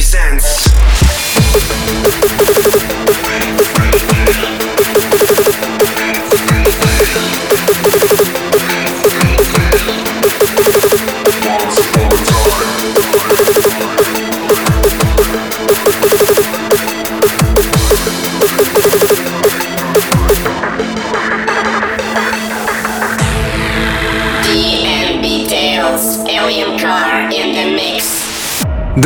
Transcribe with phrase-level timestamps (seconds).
[0.00, 0.70] presents.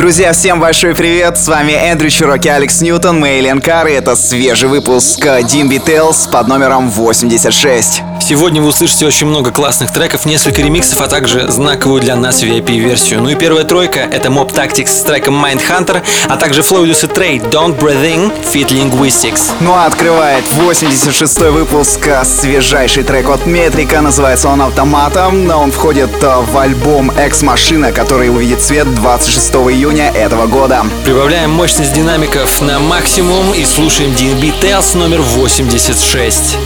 [0.05, 1.35] Друзья, всем большой привет!
[1.35, 6.47] С вами Эндрю Чуроки, Алекс Ньютон, Мейлен Кар, и это свежий выпуск Dimby Tales под
[6.47, 8.03] номером 86.
[8.27, 13.21] Сегодня вы услышите очень много классных треков, несколько ремиксов, а также знаковую для нас VIP-версию.
[13.21, 17.51] Ну и первая тройка— это Mob Tactics с треком Mindhunter, а также Floydus и Trade
[17.51, 19.51] Don't Breathe In Fit Linguistics.
[19.59, 25.71] Ну а открывает 86-й выпуск а, свежайший трек от Метрика, называется он «Автоматом», но он
[25.71, 30.83] входит а, в альбом «Экс-машина», который увидит свет 26 июня этого года.
[31.03, 36.57] Прибавляем мощность динамиков на максимум и слушаем DNB Tales номер 86.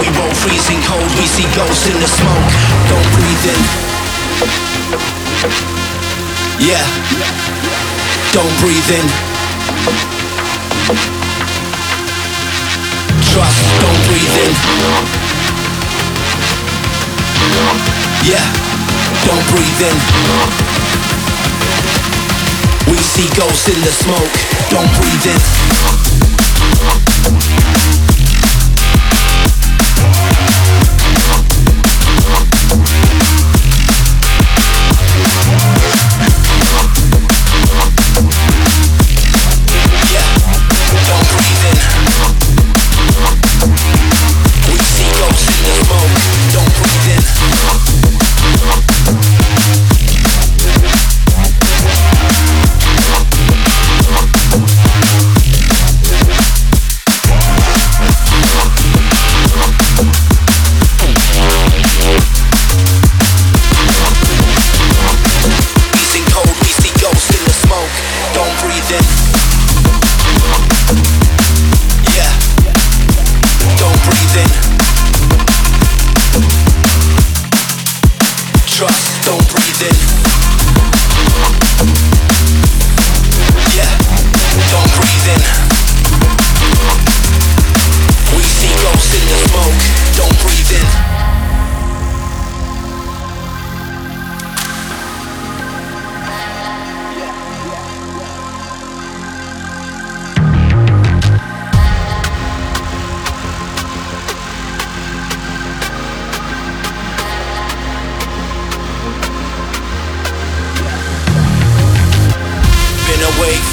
[0.00, 2.52] We roll freezing cold We see ghosts in the smoke.
[2.88, 3.60] Don't breathe in.
[6.56, 6.84] Yeah.
[8.32, 9.06] Don't breathe in.
[13.28, 14.52] Trust, don't breathe in.
[18.24, 18.46] Yeah.
[19.28, 19.96] Don't breathe in.
[22.90, 24.32] We see ghosts in the smoke.
[24.70, 26.09] Don't breathe in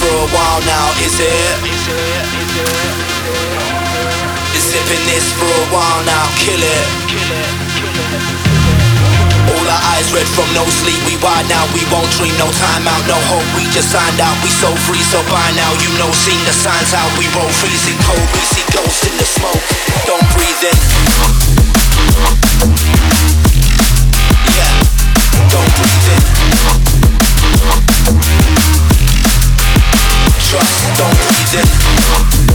[0.07, 1.56] for a while now, is it?
[4.56, 6.88] Been sipping this for a while now, kill it.
[9.51, 12.88] All our eyes red from no sleep, we wide now, we won't dream, no time
[12.88, 16.12] out, no hope, we just signed out, we so free, so by now, you know,
[16.12, 19.63] seen the signs how we roll, freezing cold, we see ghosts in the smoke,
[20.07, 20.77] don't breathe in.
[24.56, 24.71] Yeah,
[25.51, 26.07] don't breathe
[28.56, 28.56] in.
[30.57, 32.46] Trust, don't breathe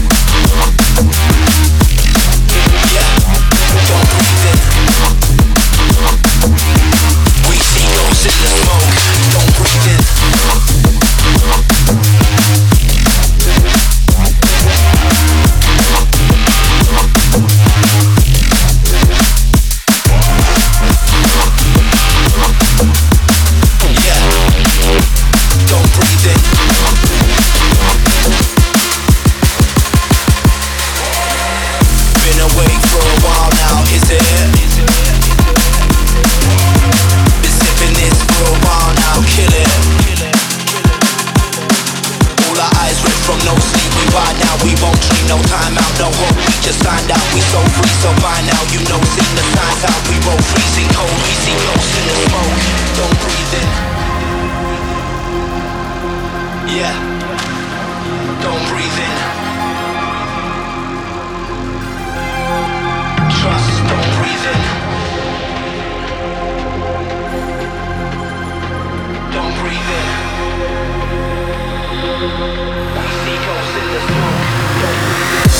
[72.22, 75.51] Seacoast in the smoke.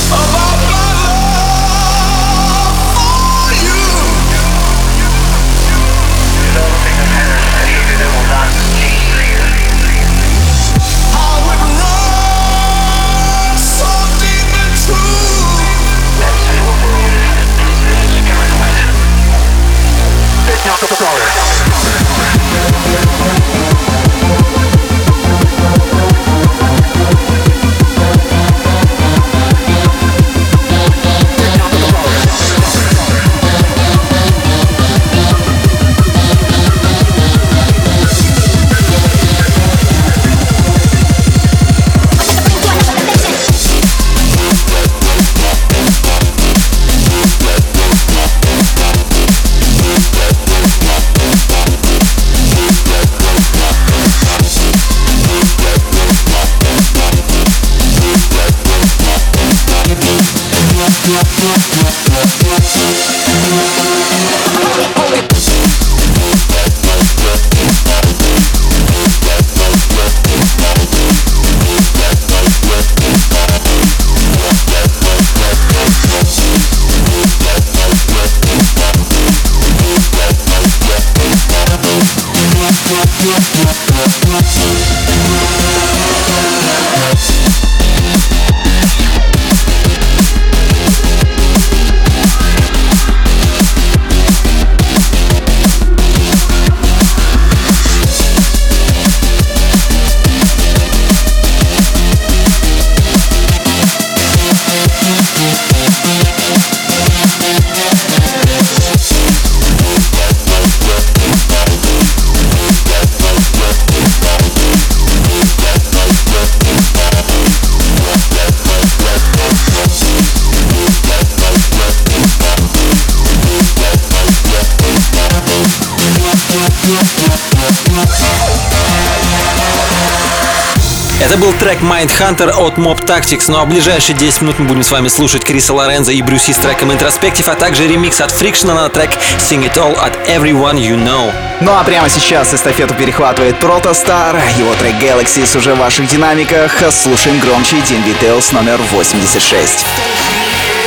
[131.42, 134.84] Был трек Mind Hunter от Mob Tactics, ну а в ближайшие 10 минут мы будем
[134.84, 138.72] с вами слушать Криса Лоренза и Брюси с треком Introspective, а также ремикс от Friction
[138.72, 141.32] на трек Sing It All от Everyone You Know.
[141.60, 144.40] Ну а прямо сейчас эстафету перехватывает Protostar.
[144.56, 146.80] Его трек Galaxies уже в ваших динамиках.
[146.92, 149.84] Слушаем громче Дин Details номер 86.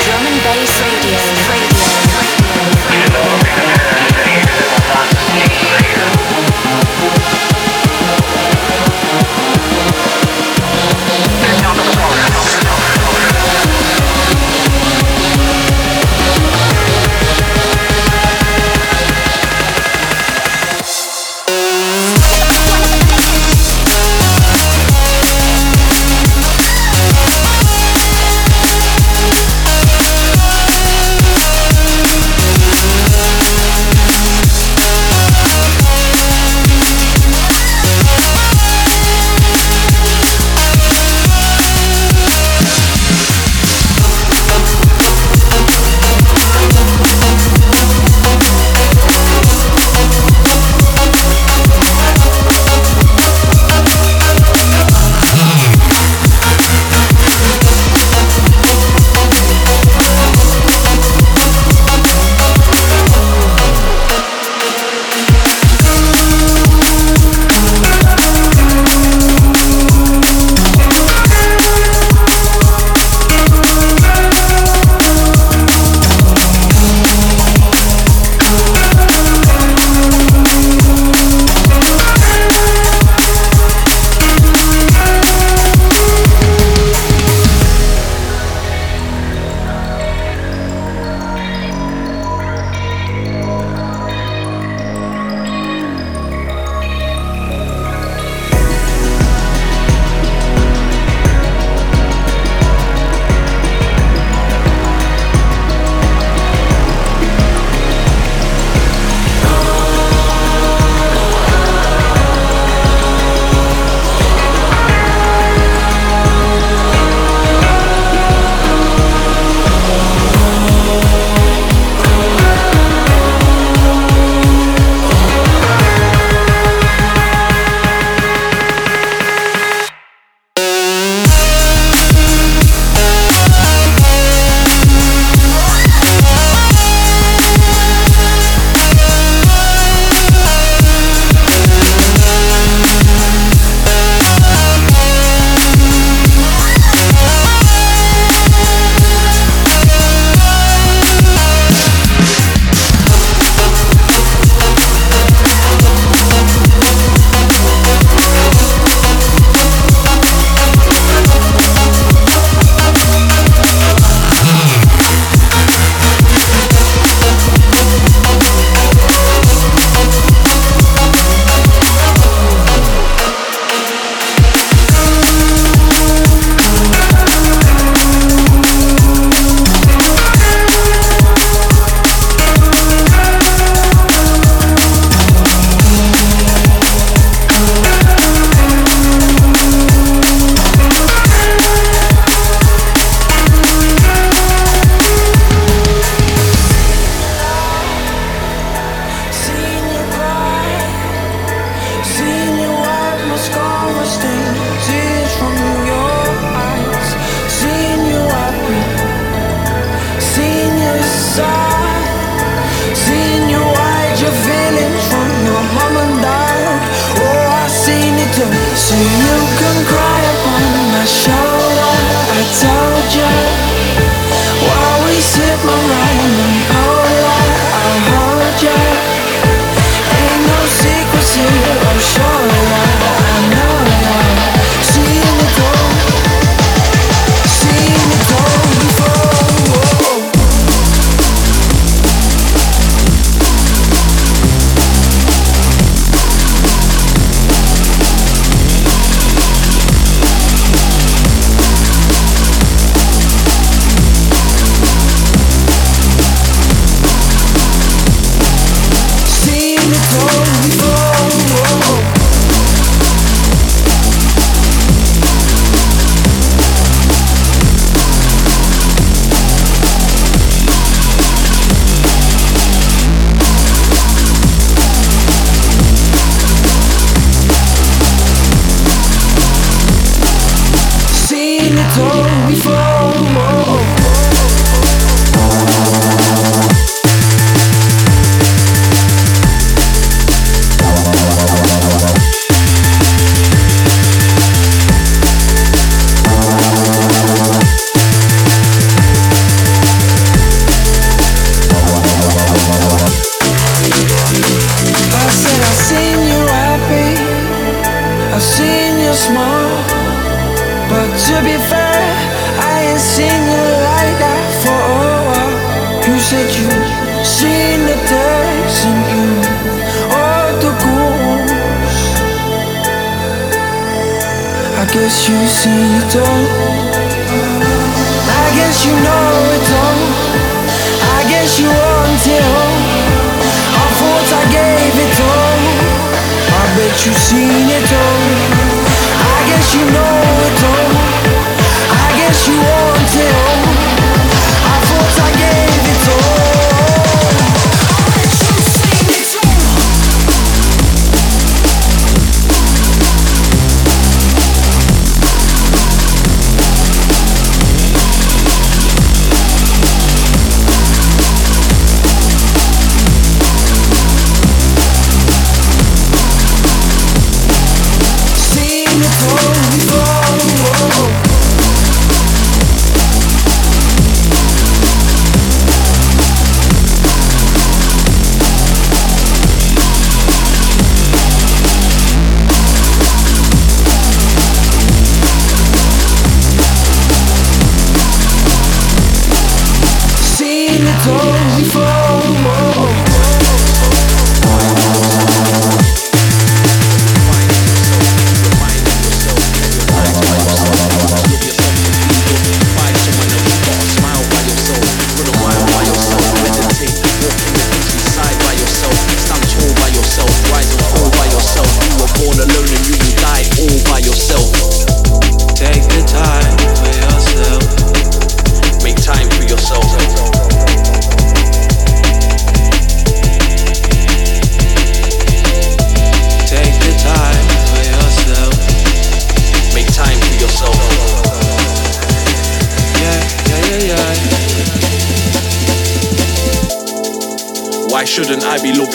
[0.06, 0.95] Drum and bass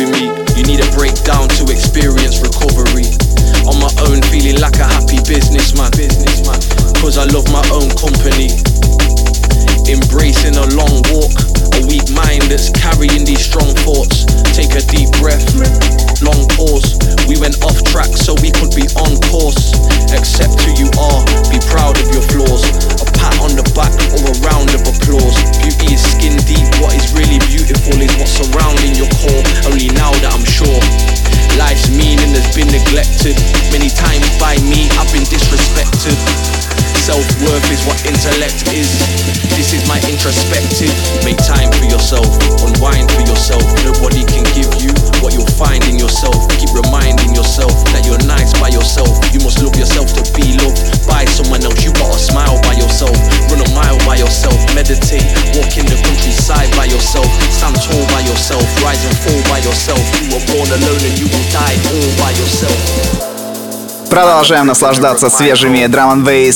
[0.01, 0.27] moving me.
[0.57, 3.09] You need a breakdown to experience recovery.
[3.69, 5.93] On my own, feeling like a happy businessman.
[7.01, 8.53] Cause I love my own company.
[9.89, 11.35] Embracing a long walk,
[11.77, 14.25] a weak mind that's carrying these strong thoughts.
[14.53, 15.45] Take a deep breath,
[16.23, 16.97] long pause.
[17.27, 19.75] We went off track so we could be on course.
[20.13, 24.35] Accept who you are, be proud of your flaws pat on the back or a
[24.41, 25.37] round of applause.
[25.61, 29.45] Beauty is skin deep, what is really beautiful is what's surrounding your core.
[29.69, 30.81] Only now that I'm sure.
[31.61, 33.37] Life's meaning has been neglected.
[33.71, 36.50] Many times by me, I've been disrespected.
[37.11, 38.87] Self-worth is what intellect is.
[39.59, 40.95] This is my introspective.
[41.27, 42.31] Make time for yourself,
[42.63, 43.67] unwind for yourself.
[43.83, 46.39] Nobody can give you what you'll find in yourself.
[46.55, 49.11] Keep reminding yourself that you're nice by yourself.
[49.35, 50.79] You must love yourself to be loved
[51.11, 51.83] by someone else.
[51.83, 53.19] You gotta smile by yourself,
[53.51, 55.27] run a mile by yourself, meditate,
[55.59, 59.99] walk in the countryside by yourself, stand tall by yourself, rise and fall by yourself.
[60.23, 63.30] You were born alone and you will die all by yourself.
[64.11, 66.53] Продолжаем наслаждаться свежими драм н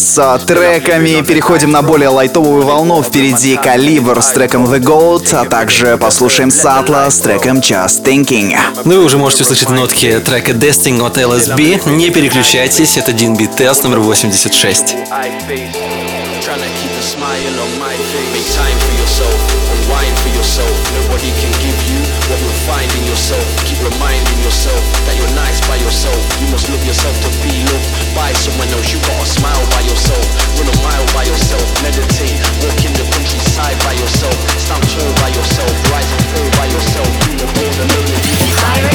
[0.47, 1.23] треками.
[1.23, 3.03] Переходим на более лайтовую волну.
[3.03, 8.57] Впереди Калибр с треком The Gold, а также послушаем Сатла с треком Just Thinking.
[8.85, 11.89] Ну вы уже можете услышать нотки трека Desting от LSB.
[11.91, 14.97] Не переключайтесь, это Дин Бит Тест номер 86.
[17.05, 18.33] smile on my face.
[18.33, 19.37] Make time for yourself,
[19.77, 20.73] unwind for yourself.
[20.97, 22.01] Nobody can give you
[22.33, 23.45] what you'll find in yourself.
[23.69, 26.17] Keep reminding yourself that you're nice by yourself.
[26.41, 28.89] You must love yourself to be loved by someone else.
[28.89, 30.25] You gotta smile by yourself,
[30.57, 31.67] run a mile by yourself.
[31.85, 34.37] Meditate, walk in the countryside by yourself.
[34.57, 37.11] Stand tall by yourself, rise and fall by yourself.
[37.29, 38.25] Be the bold and lonely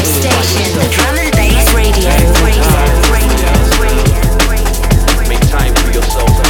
[0.10, 2.10] Station, Drum and Bass Radio,
[2.42, 2.74] radio,
[3.14, 4.18] radio, radio,
[4.58, 5.30] radio.
[5.30, 6.49] Make time for yourself.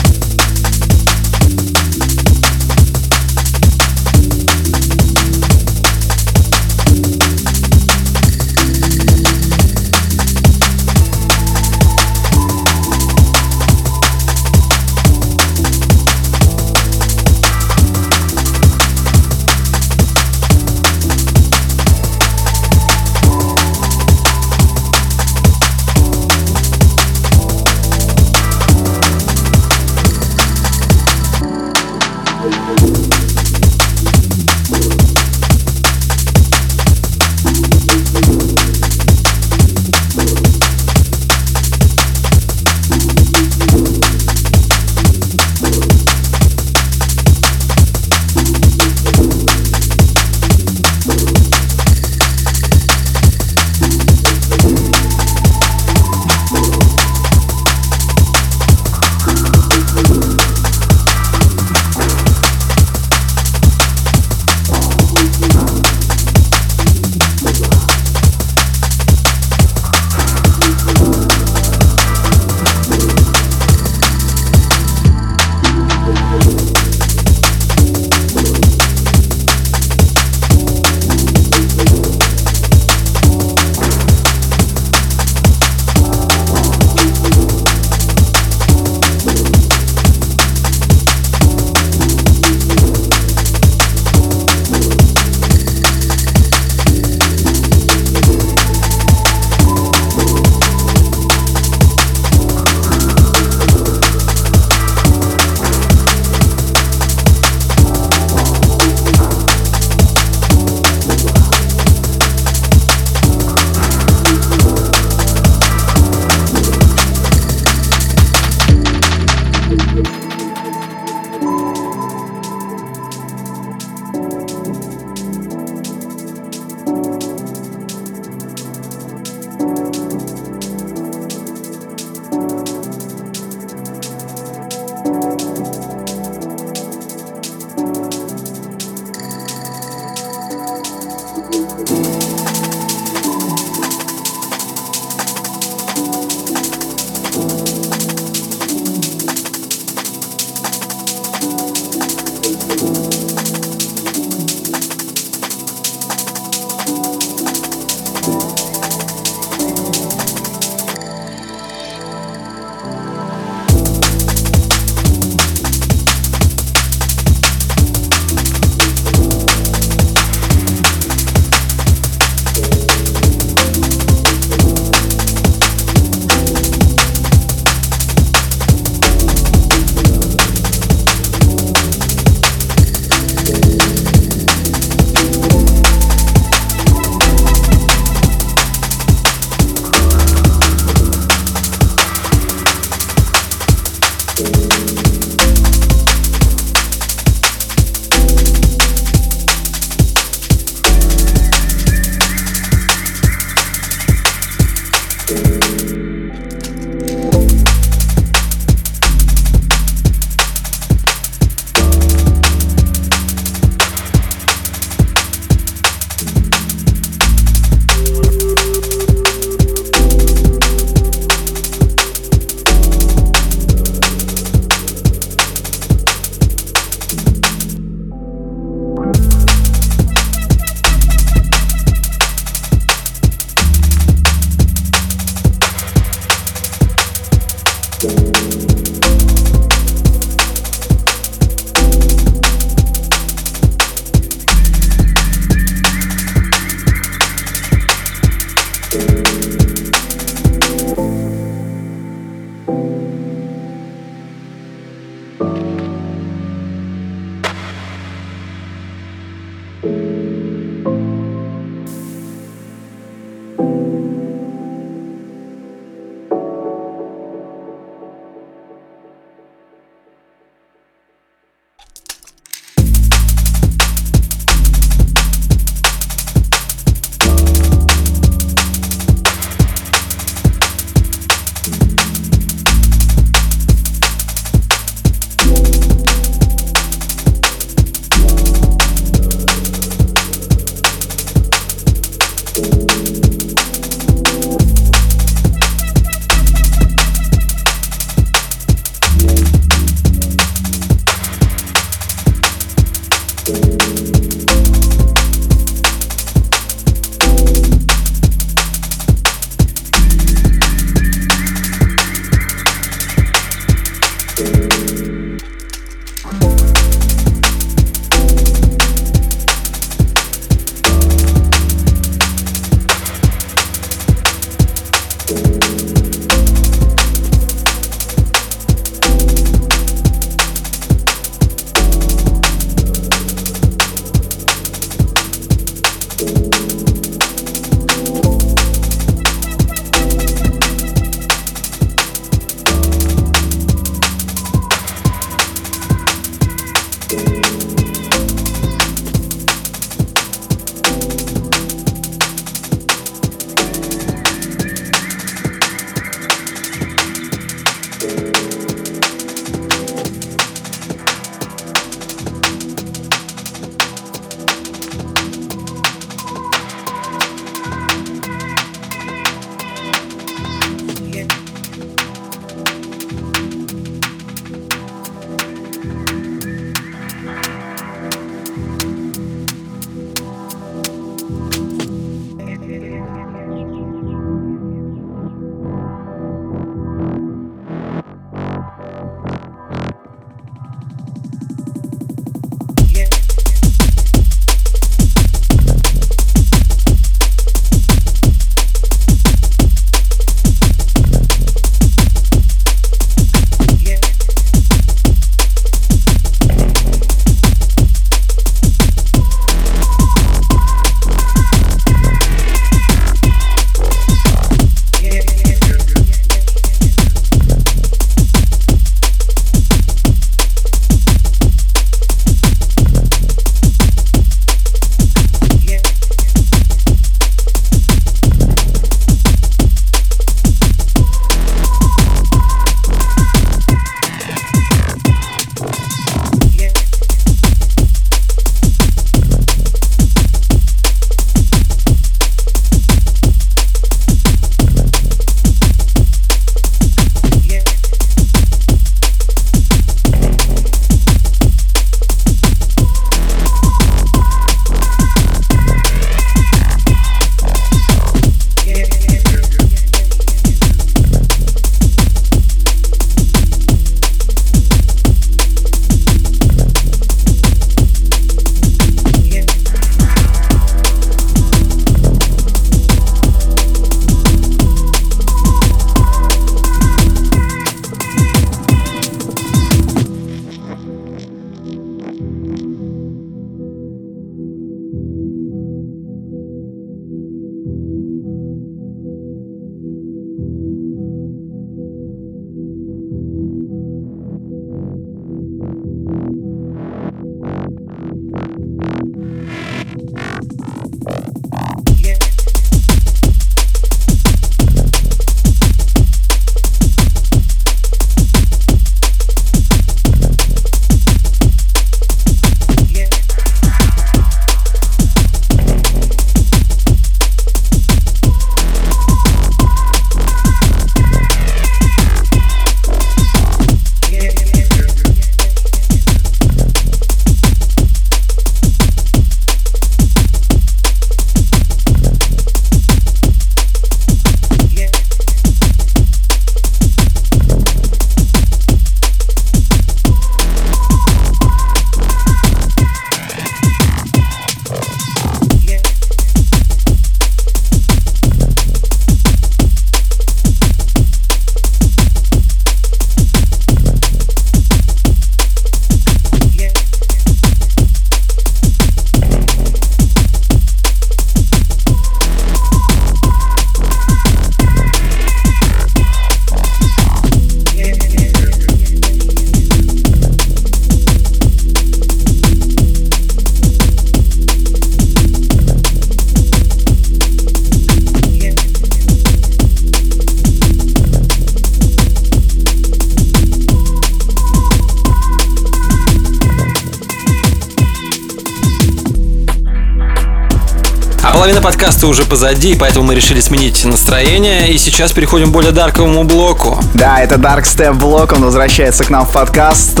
[592.08, 596.82] Уже позади, поэтому мы решили сменить настроение, и сейчас переходим к более дарковому блоку.
[596.94, 600.00] Да, это Dark Step блок, он возвращается к нам в подкаст.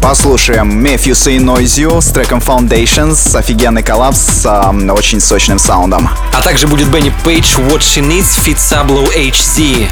[0.00, 6.08] Послушаем Matthew Say Noise You с треком Foundations, офигенный коллапс с эм, очень сочным саундом.
[6.32, 9.88] А также будет Бенни Пейдж What She Needs Fit Sablo HZ.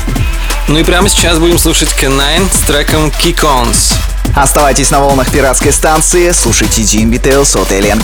[0.68, 3.94] Ну и прямо сейчас будем слушать K9 с треком Kick Ons.
[4.34, 8.02] Оставайтесь на волнах пиратской станции, слушайте Jim Details от Alien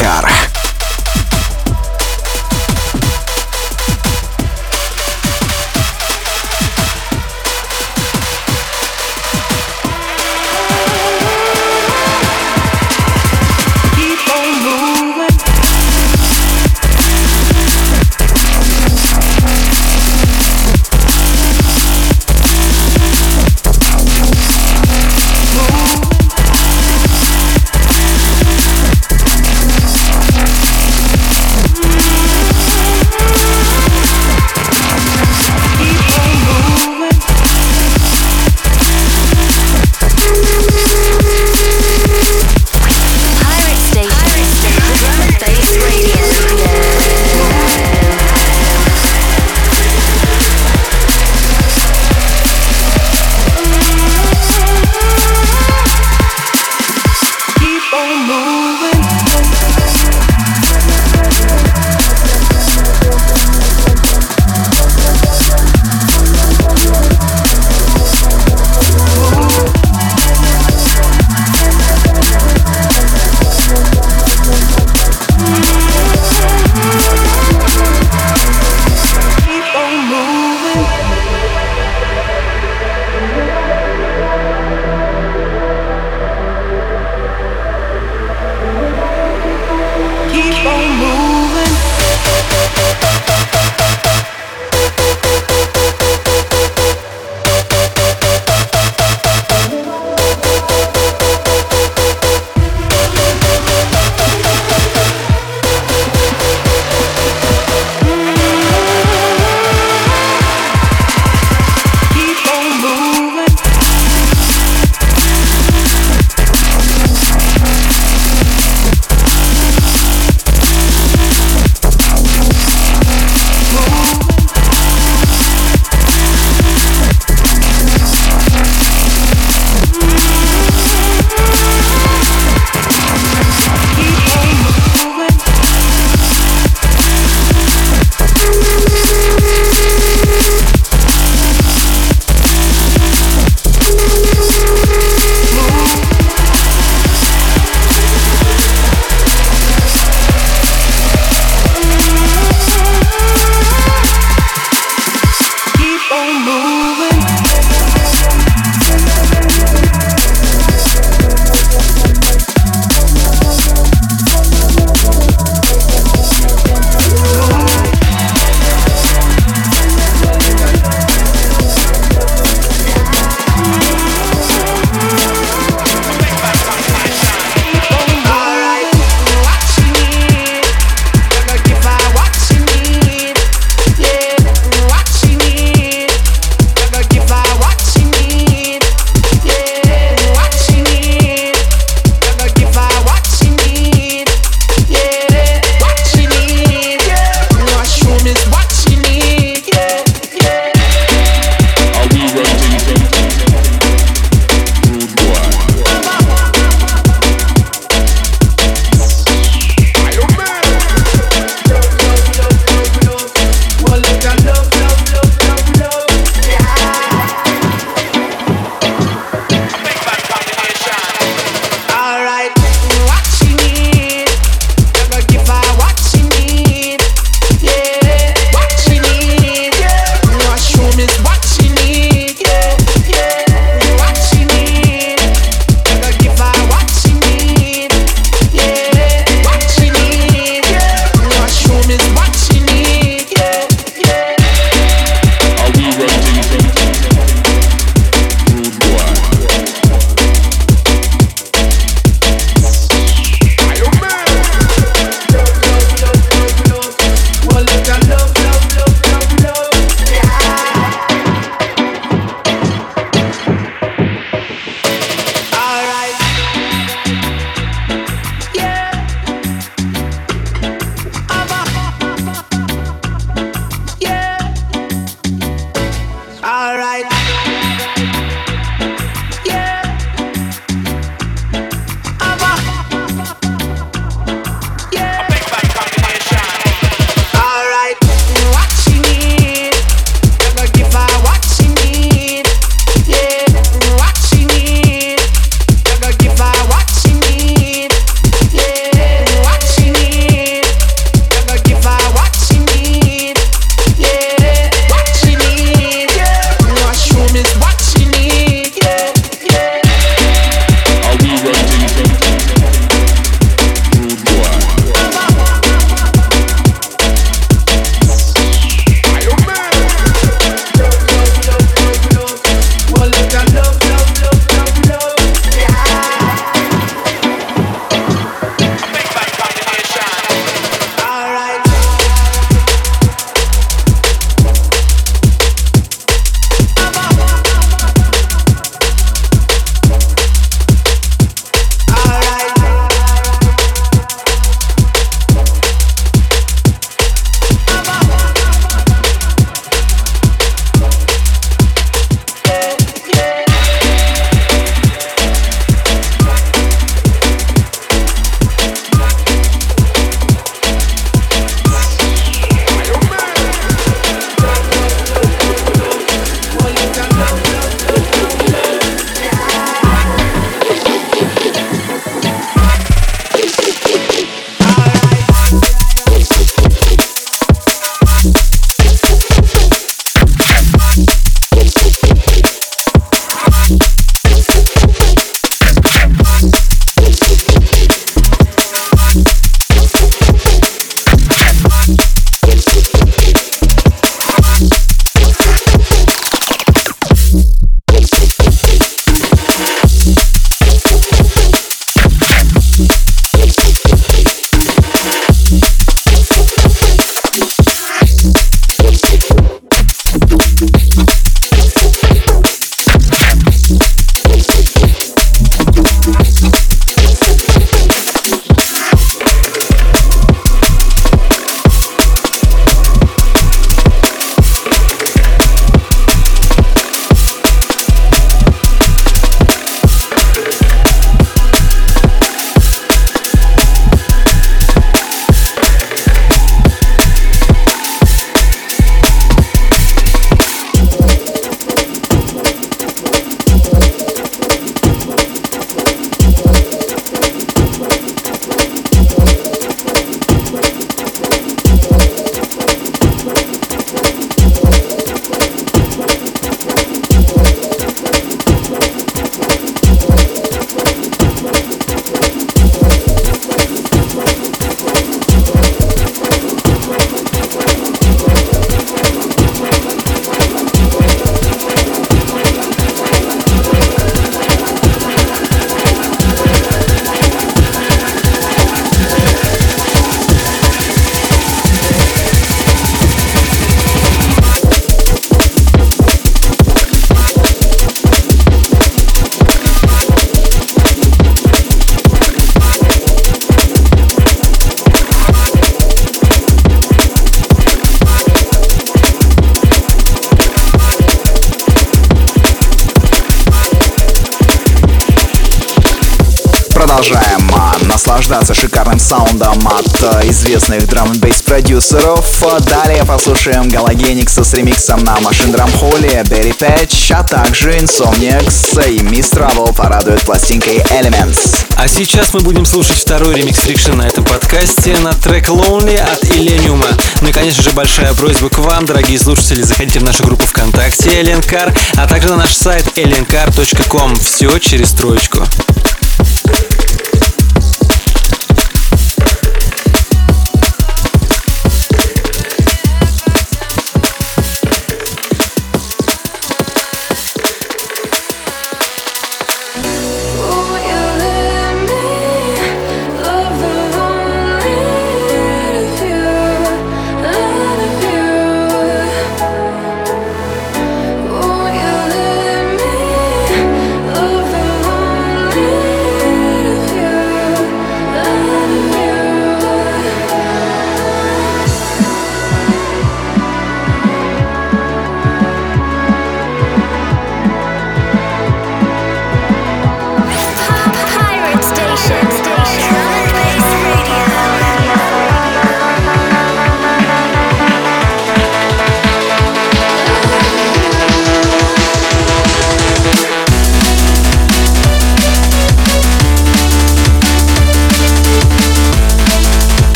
[511.84, 512.64] продюсеров.
[512.66, 518.98] Далее послушаем Halogenix а с ремиксом на Machinedrum Holly, Berry Patch, а также Insomniacs и
[518.98, 521.64] Miss Trouble порадует пластинкой Elements.
[521.76, 526.24] А сейчас мы будем слушать второй ремикс Friction на этом подкасте на трек Lonely от
[526.24, 526.84] Illenium.
[527.20, 531.10] Ну и, конечно же, большая просьба к вам, дорогие слушатели, заходите в нашу группу ВКонтакте
[531.20, 534.14] Alien Car, а также на наш сайт aliencar.com.
[534.16, 535.44] Все через троечку.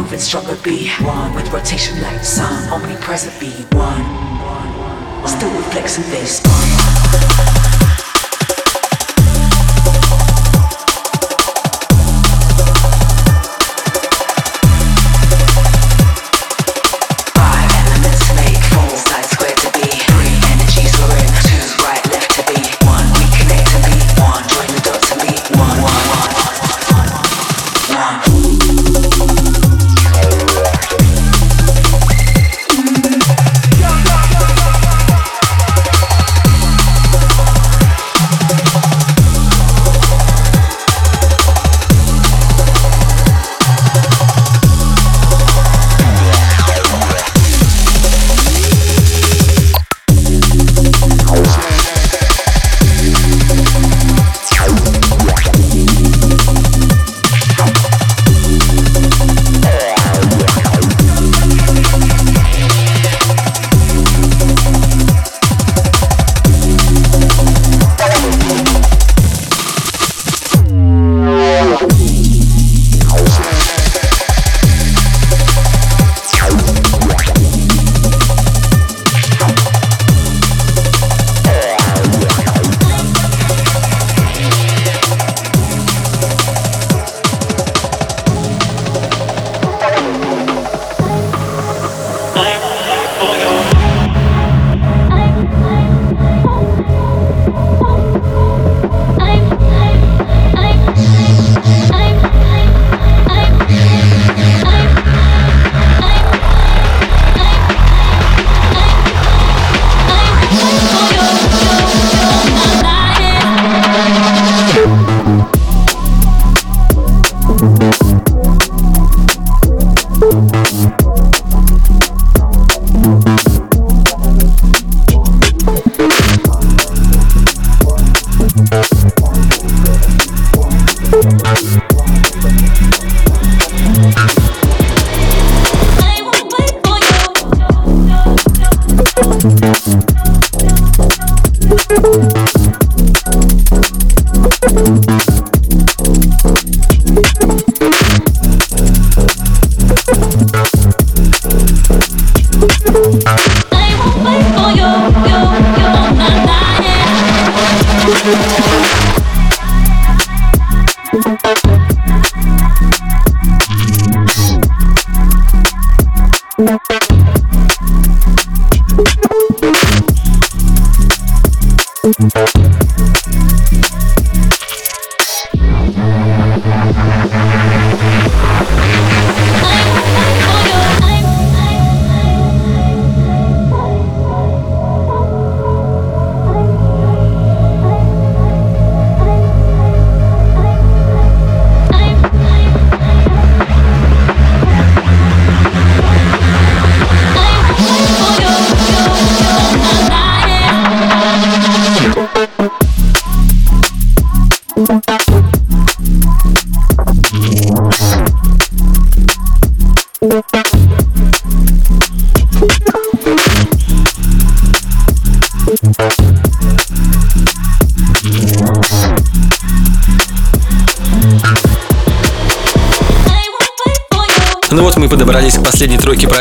[0.00, 5.28] Moving stronger be one, with rotation like sun, omnipresent be one.
[5.28, 6.79] Still reflexive base on.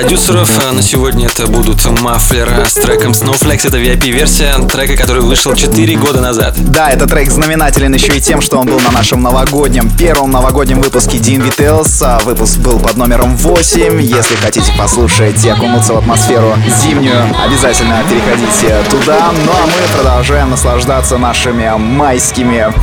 [0.10, 0.50] Продюсеров.
[0.68, 3.68] А На сегодня это будут Мафлер с треком Snowflakes.
[3.68, 6.56] Это VIP-версия трека, который вышел 4 года назад.
[6.58, 10.82] Да, этот трек знаменателен еще и тем, что он был на нашем новогоднем, первом новогоднем
[10.82, 12.02] выпуске Dean Details.
[12.02, 14.02] А Выпуск был под номером 8.
[14.02, 19.32] Если хотите послушать и окунуться в атмосферу зимнюю, обязательно переходите туда.
[19.46, 22.74] Ну а мы продолжаем наслаждаться нашими майскими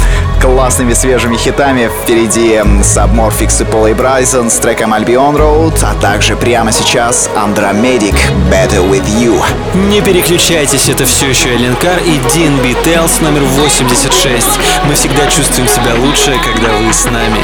[0.40, 1.90] классными свежими хитами.
[2.02, 8.16] Впереди Submorphix и Полей Брайсон с треком Albion Road, а также прямо сейчас Andromedic
[8.50, 9.42] Better With You.
[9.88, 14.46] Не переключайтесь, это все еще Эленкар и Дин Би Телс номер 86.
[14.84, 17.40] Мы всегда чувствуем себя лучше, когда вы с нами.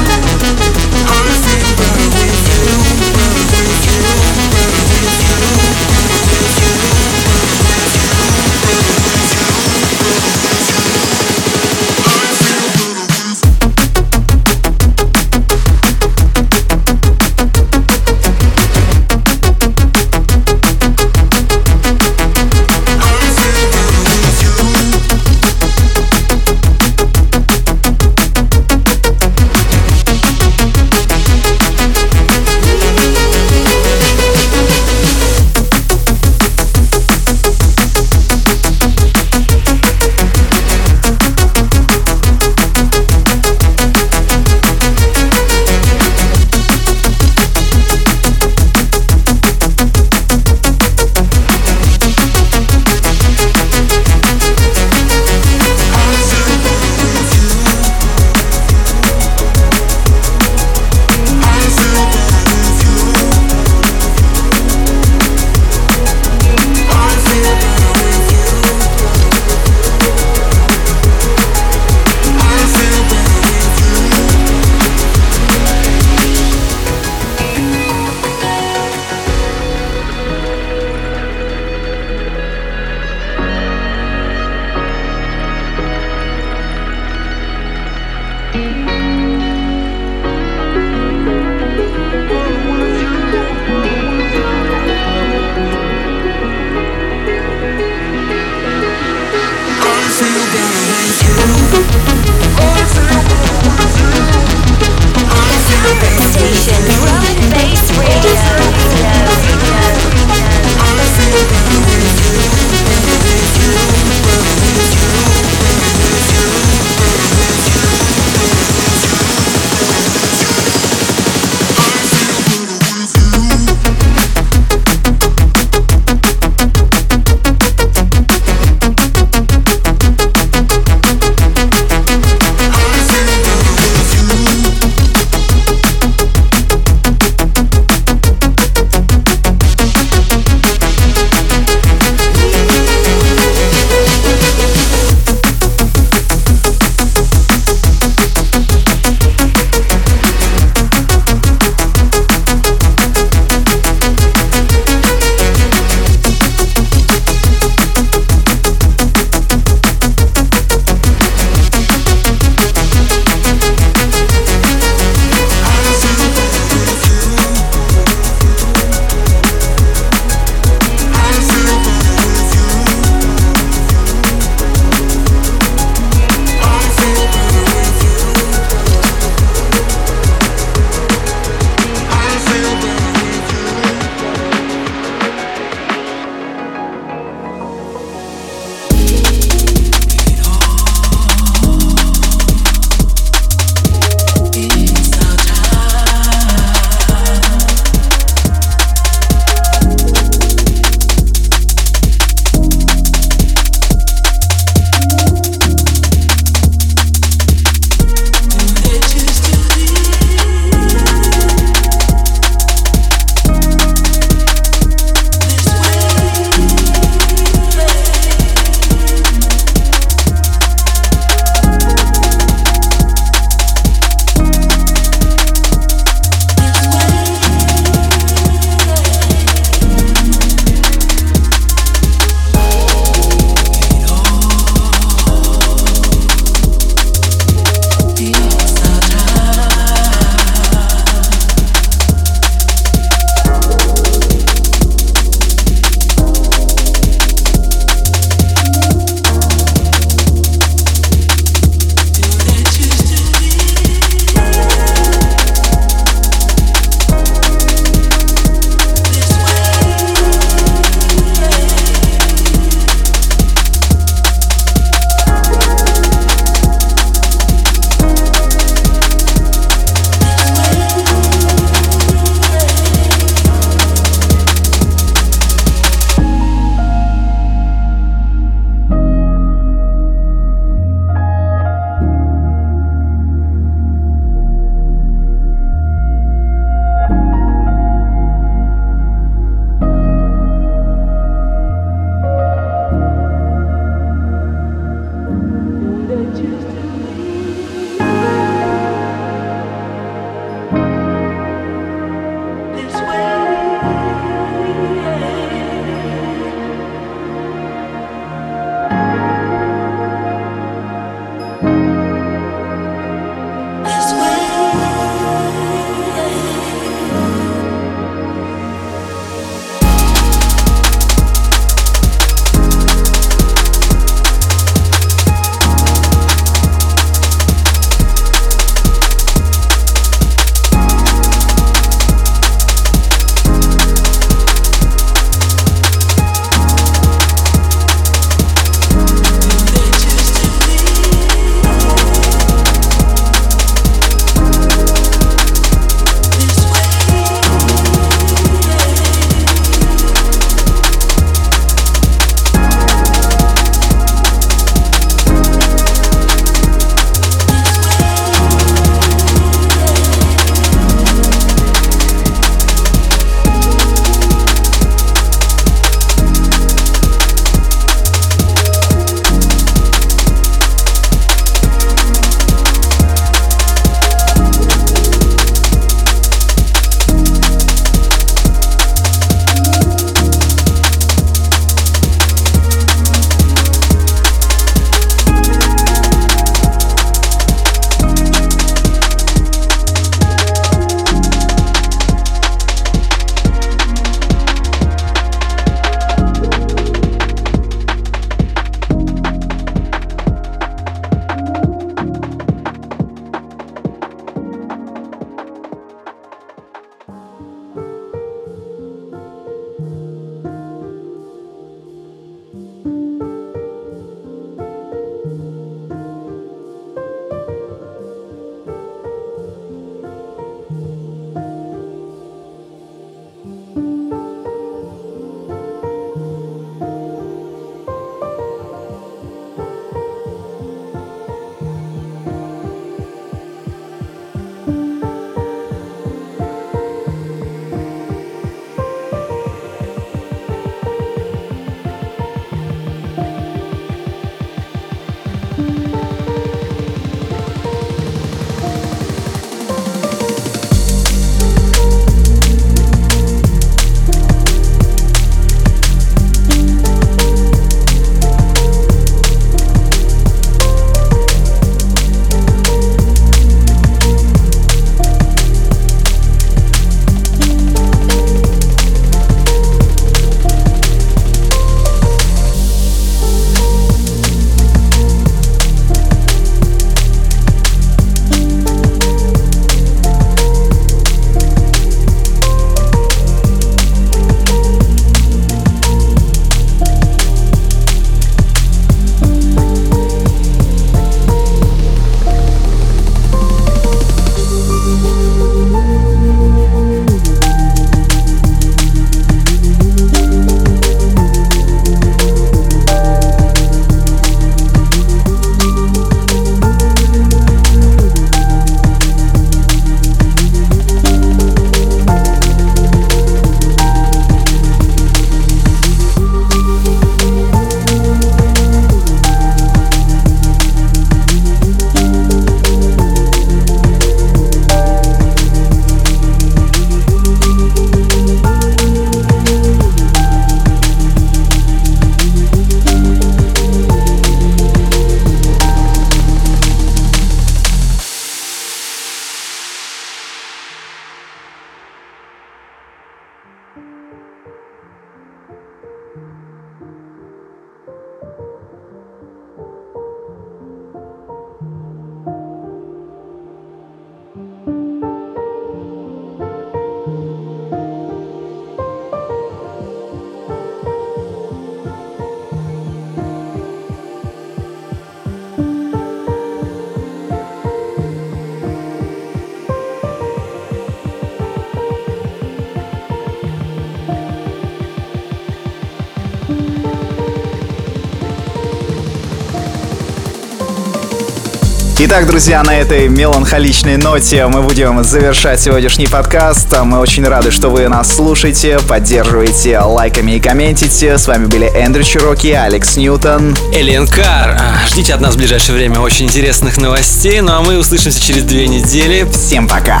[582.18, 586.74] Итак, друзья, на этой меланхоличной ноте мы будем завершать сегодняшний подкаст.
[586.82, 591.18] Мы очень рады, что вы нас слушаете, поддерживаете лайками и комментите.
[591.18, 593.54] С вами были Эндрю Чироки, Алекс Ньютон.
[593.70, 594.56] Элен Кар.
[594.58, 597.42] А, ждите от нас в ближайшее время очень интересных новостей.
[597.42, 599.26] Ну а мы услышимся через две недели.
[599.30, 600.00] Всем пока!